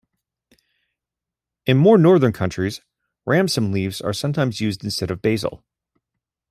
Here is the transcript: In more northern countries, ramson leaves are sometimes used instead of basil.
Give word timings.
In 1.67 1.77
more 1.77 1.99
northern 1.99 2.33
countries, 2.33 2.81
ramson 3.23 3.71
leaves 3.71 4.01
are 4.01 4.13
sometimes 4.13 4.59
used 4.59 4.83
instead 4.83 5.11
of 5.11 5.21
basil. 5.21 5.63